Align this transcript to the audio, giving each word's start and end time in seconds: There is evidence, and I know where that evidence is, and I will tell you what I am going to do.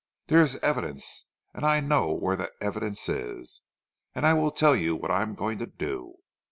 There 0.29 0.39
is 0.39 0.55
evidence, 0.63 1.27
and 1.53 1.63
I 1.63 1.79
know 1.79 2.11
where 2.11 2.35
that 2.35 2.53
evidence 2.59 3.07
is, 3.07 3.61
and 4.15 4.25
I 4.25 4.33
will 4.33 4.49
tell 4.49 4.75
you 4.75 4.95
what 4.95 5.11
I 5.11 5.21
am 5.21 5.35
going 5.35 5.59
to 5.59 5.67
do. 5.67 6.15